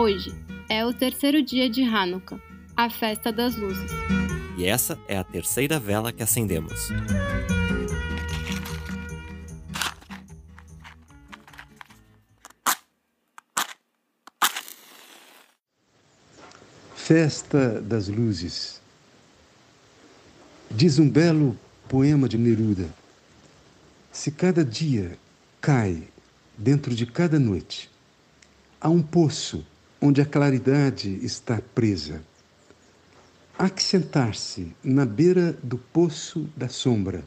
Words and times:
Hoje 0.00 0.32
é 0.68 0.86
o 0.86 0.94
terceiro 0.94 1.42
dia 1.42 1.68
de 1.68 1.82
Hanukkah, 1.82 2.40
a 2.76 2.88
festa 2.88 3.32
das 3.32 3.56
luzes. 3.56 3.90
E 4.56 4.64
essa 4.64 4.96
é 5.08 5.18
a 5.18 5.24
terceira 5.24 5.80
vela 5.80 6.12
que 6.12 6.22
acendemos. 6.22 6.88
Festa 16.94 17.80
das 17.80 18.06
Luzes. 18.06 18.80
Diz 20.70 21.00
um 21.00 21.10
belo 21.10 21.58
poema 21.88 22.28
de 22.28 22.38
Neruda: 22.38 22.88
Se 24.12 24.30
cada 24.30 24.64
dia 24.64 25.18
cai 25.60 26.06
dentro 26.56 26.94
de 26.94 27.04
cada 27.04 27.40
noite, 27.40 27.90
há 28.80 28.88
um 28.88 29.02
poço 29.02 29.66
onde 30.00 30.20
a 30.20 30.26
claridade 30.26 31.18
está 31.24 31.60
presa. 31.74 32.22
Há 33.58 33.68
que 33.68 33.82
sentar-se 33.82 34.72
na 34.82 35.04
beira 35.04 35.52
do 35.62 35.78
poço 35.78 36.48
da 36.56 36.68
sombra 36.68 37.24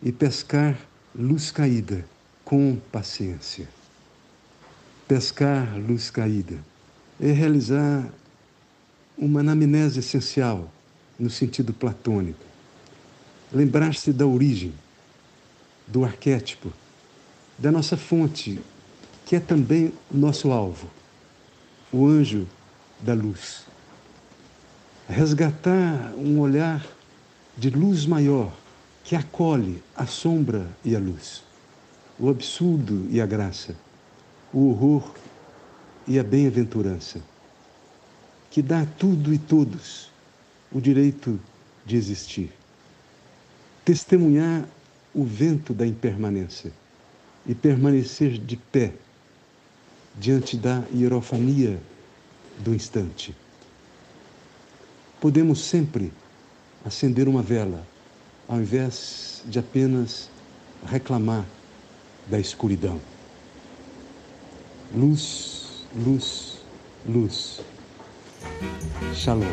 e 0.00 0.12
pescar 0.12 0.78
luz 1.14 1.50
caída 1.50 2.04
com 2.44 2.76
paciência. 2.92 3.68
Pescar 5.08 5.76
luz 5.76 6.10
caída 6.10 6.58
é 7.20 7.32
realizar 7.32 8.08
uma 9.18 9.40
anamnese 9.40 9.98
essencial 9.98 10.72
no 11.18 11.28
sentido 11.28 11.72
platônico. 11.72 12.44
Lembrar-se 13.52 14.12
da 14.12 14.26
origem, 14.26 14.72
do 15.86 16.04
arquétipo, 16.04 16.72
da 17.58 17.70
nossa 17.70 17.96
fonte, 17.96 18.60
que 19.26 19.36
é 19.36 19.40
também 19.40 19.92
o 20.10 20.16
nosso 20.16 20.50
alvo, 20.50 20.88
o 21.92 22.06
anjo 22.06 22.48
da 23.00 23.12
luz. 23.12 23.66
Resgatar 25.08 26.14
um 26.16 26.40
olhar 26.40 26.84
de 27.56 27.68
luz 27.68 28.06
maior 28.06 28.50
que 29.04 29.14
acolhe 29.14 29.82
a 29.94 30.06
sombra 30.06 30.66
e 30.84 30.96
a 30.96 30.98
luz, 30.98 31.42
o 32.18 32.30
absurdo 32.30 33.06
e 33.10 33.20
a 33.20 33.26
graça, 33.26 33.76
o 34.52 34.70
horror 34.70 35.12
e 36.06 36.18
a 36.18 36.24
bem-aventurança, 36.24 37.20
que 38.50 38.62
dá 38.62 38.82
a 38.82 38.86
tudo 38.86 39.34
e 39.34 39.38
todos 39.38 40.10
o 40.70 40.80
direito 40.80 41.38
de 41.84 41.96
existir. 41.96 42.52
Testemunhar 43.84 44.64
o 45.14 45.24
vento 45.24 45.74
da 45.74 45.86
impermanência 45.86 46.72
e 47.44 47.54
permanecer 47.54 48.38
de 48.38 48.56
pé 48.56 48.94
diante 50.14 50.56
da 50.56 50.84
hierofania 50.94 51.80
do 52.58 52.74
instante. 52.74 53.34
Podemos 55.20 55.60
sempre 55.60 56.12
acender 56.84 57.28
uma 57.28 57.42
vela, 57.42 57.86
ao 58.48 58.58
invés 58.58 59.42
de 59.46 59.58
apenas 59.58 60.28
reclamar 60.84 61.44
da 62.26 62.38
escuridão. 62.38 63.00
Luz, 64.94 65.86
luz, 65.94 66.58
luz. 67.06 67.60
Shalom. 69.14 69.46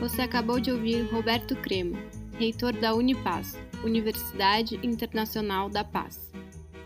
Você 0.00 0.22
acabou 0.22 0.60
de 0.60 0.70
ouvir 0.70 1.02
Roberto 1.10 1.56
Cremo, 1.56 1.98
reitor 2.38 2.72
da 2.72 2.94
Unipaz, 2.94 3.56
Universidade 3.82 4.78
Internacional 4.82 5.68
da 5.68 5.84
Paz. 5.84 6.30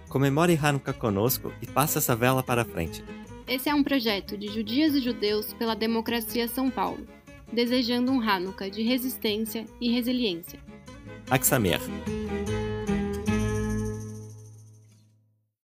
Comemore 0.09 0.59
Hanukkah 0.61 0.93
conosco 0.93 1.53
e 1.61 1.67
passe 1.67 1.99
essa 1.99 2.15
vela 2.15 2.43
para 2.43 2.65
frente. 2.65 3.05
Esse 3.47 3.69
é 3.69 3.75
um 3.75 3.83
projeto 3.83 4.37
de 4.37 4.49
judias 4.49 4.95
e 4.95 5.01
judeus 5.01 5.53
pela 5.55 5.75
democracia 5.75 6.47
São 6.49 6.71
Paulo, 6.71 7.07
desejando 7.53 8.13
um 8.13 8.21
Hanukkah 8.21 8.69
de 8.69 8.83
resistência 8.83 9.65
e 9.81 9.91
resiliência. 9.91 10.61
Aksamer. 11.31 11.81